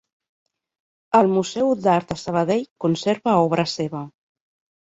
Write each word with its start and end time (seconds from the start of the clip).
El 1.19 1.29
Museu 1.33 1.69
d'Art 1.83 2.15
de 2.15 2.19
Sabadell 2.23 2.65
conserva 2.87 3.39
obra 3.45 3.69
seva. 3.77 4.05